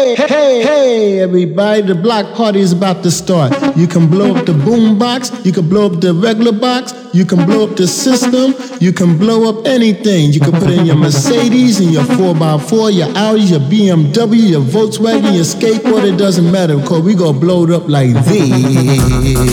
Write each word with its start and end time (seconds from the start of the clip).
Hey, 0.00 0.14
hey, 0.14 0.62
hey, 0.62 1.20
everybody, 1.20 1.82
the 1.82 1.94
block 1.94 2.34
party 2.34 2.60
is 2.60 2.72
about 2.72 3.02
to 3.02 3.10
start. 3.10 3.52
You 3.76 3.86
can 3.86 4.08
blow 4.08 4.34
up 4.34 4.46
the 4.46 4.54
boom 4.54 4.98
box, 4.98 5.30
you 5.44 5.52
can 5.52 5.68
blow 5.68 5.92
up 5.92 6.00
the 6.00 6.14
regular 6.14 6.52
box, 6.52 6.94
you 7.12 7.26
can 7.26 7.44
blow 7.44 7.68
up 7.68 7.76
the 7.76 7.86
system, 7.86 8.54
you 8.80 8.94
can 8.94 9.18
blow 9.18 9.50
up 9.50 9.66
anything. 9.66 10.32
You 10.32 10.40
can 10.40 10.52
put 10.52 10.70
in 10.70 10.86
your 10.86 10.96
Mercedes 10.96 11.80
and 11.80 11.92
your 11.92 12.04
4x4, 12.04 12.94
your 12.94 13.14
Audi, 13.14 13.42
your 13.42 13.60
BMW, 13.60 14.48
your 14.52 14.62
Volkswagen, 14.62 15.34
your 15.34 15.44
skateboard, 15.44 16.10
it 16.10 16.16
doesn't 16.16 16.50
matter 16.50 16.78
because 16.78 17.02
we 17.02 17.14
gonna 17.14 17.38
blow 17.38 17.64
it 17.64 17.70
up 17.70 17.86
like 17.86 18.14
this. 18.24 19.50